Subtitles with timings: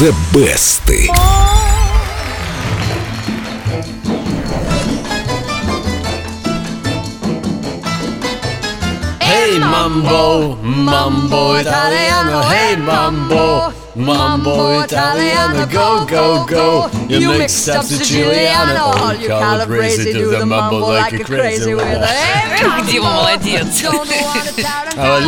[0.00, 0.80] The Best.
[9.20, 13.59] Hey mambo, mambo italiano, hey mambo,
[14.00, 16.90] mambo italiano, go go go.
[17.08, 22.86] You mixed up Siciliano, all you calabrese do the mambo like a crazy with Эх,
[22.90, 23.82] Дима, молодец.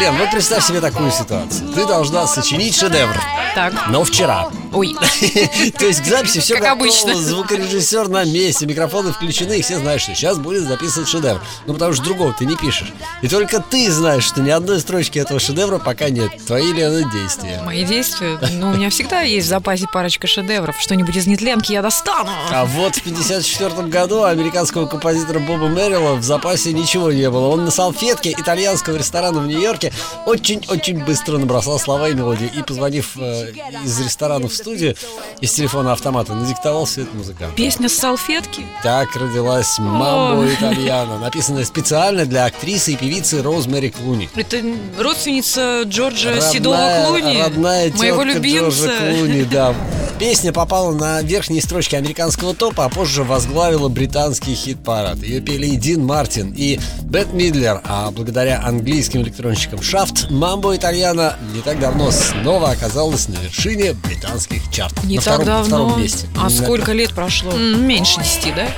[0.00, 1.68] Лен, вот представь себе такую ситуацию.
[1.72, 3.14] Ты должна сочинить шедевр,
[3.54, 4.48] Так, но вчера.
[4.72, 4.94] ой,
[5.78, 7.14] То есть к записи все Как обычно.
[7.14, 11.40] звукорежиссер на месте, микрофоны включены, и все знают, что сейчас будет записан шедевр.
[11.66, 12.92] Ну потому что другого ты не пишешь.
[13.22, 16.30] И только ты знаешь, что ни одной строчки этого шедевра пока нет.
[16.46, 17.60] Твои Лены действия.
[17.64, 18.38] мои действия.
[18.60, 20.78] Ну, у меня всегда есть в запасе парочка шедевров.
[20.78, 22.30] Что-нибудь из нетленки я достану.
[22.50, 27.48] А вот в 54 году американского композитора Боба Мэрила в запасе ничего не было.
[27.48, 29.94] Он на салфетке итальянского ресторана в Нью-Йорке
[30.26, 32.50] очень-очень быстро набросал слова и мелодии.
[32.54, 34.94] И, позвонив э, из ресторана в студию,
[35.40, 37.56] из телефона автомата, надиктовал все это музыканту.
[37.56, 38.66] Песня с салфетки?
[38.82, 40.46] Так родилась «Мамбо О.
[40.46, 44.28] Итальяно», написанная специально для актрисы и певицы Розмэри Клуни.
[44.34, 44.62] Это
[44.98, 48.86] родственница Джорджа Седого Клуни, родная моего тетка любимца.
[48.86, 49.74] Джорджа Клуни, да.
[50.20, 55.22] Песня попала на верхние строчки американского топа, а позже возглавила британский хит-парад.
[55.22, 61.36] Ее пели и Дин Мартин, и Бет Мидлер, а благодаря английским электронщикам Шафт, «Мамбо Итальяно»
[61.54, 65.02] не так давно снова оказалась на вершине британских чартов.
[65.04, 65.86] Не на так втором, давно.
[65.86, 66.26] втором месте.
[66.36, 67.52] А Именно сколько лет прошло?
[67.52, 68.68] Меньше десяти, да?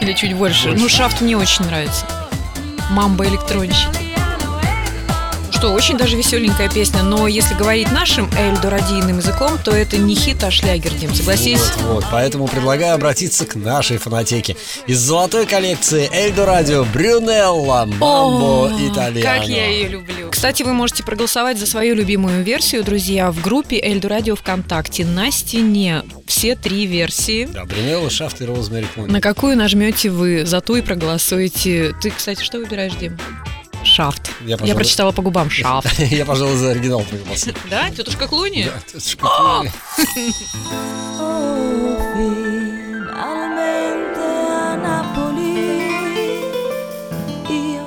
[0.00, 0.68] Или чуть больше?
[0.68, 0.82] Больше.
[0.82, 2.06] Ну, шафт мне очень нравится.
[2.90, 4.05] Мамба электронщики.
[5.56, 10.44] Что, очень даже веселенькая песня, но если говорить нашим эльдорадийным языком, то это не хит,
[10.44, 11.62] а шлягер, Дим, согласись?
[11.78, 14.54] Вот, вот, поэтому предлагаю обратиться к нашей фонотеке.
[14.86, 19.22] Из золотой коллекции Эльдо Радио Брюнелла Мамбо О, Итальяно.
[19.22, 20.28] Как я ее люблю.
[20.30, 25.06] Кстати, вы можете проголосовать за свою любимую версию, друзья, в группе Эльдо Радио ВКонтакте.
[25.06, 27.48] На стене все три версии.
[27.50, 29.10] Да, Брюнелла, Шафт и Розмэри Клуни.
[29.10, 31.94] На какую нажмете вы, за ту и проголосуете.
[32.02, 33.18] Ты, кстати, что выбираешь, Дим?
[33.86, 34.30] Шафт.
[34.40, 35.98] Я, Я, пожалуй- прочитала по губам шафт.
[35.98, 37.54] Я, пожалуй, за оригинал проголосую.
[37.70, 37.88] Да?
[37.90, 38.64] Тетушка Клуни?
[38.64, 39.62] Да,
[43.14, 45.90] a Napoli,
[47.48, 47.84] io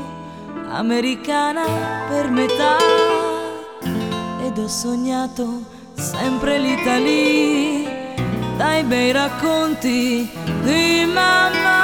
[0.72, 1.66] americana
[2.10, 2.78] per metà
[4.46, 8.18] ed ho sognato sempre l'Italia
[8.58, 10.30] dai bei racconti
[10.64, 11.79] di mamma.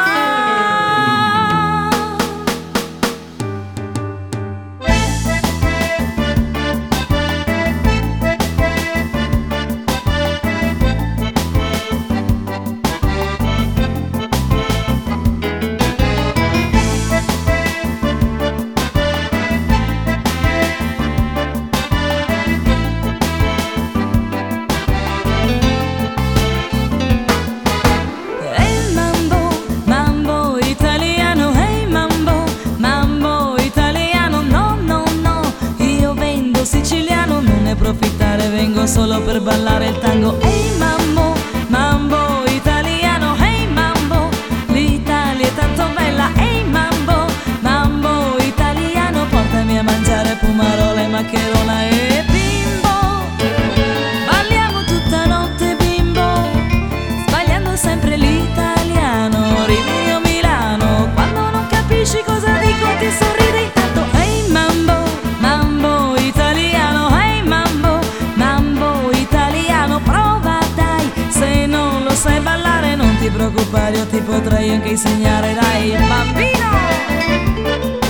[38.88, 40.40] Solo per ballare il tango.
[40.42, 40.75] Hey
[73.36, 78.05] preoccupare, io ti potrei anche insegnare Dai bambino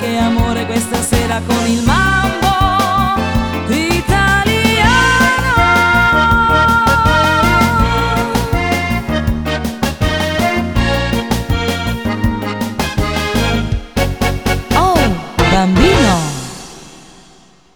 [0.00, 2.09] che amore questa sera con il mare.